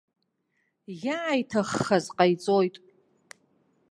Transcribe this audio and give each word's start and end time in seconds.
Иааиҭаххаз 1.05 2.05
ҟаиҵоит. 2.15 2.75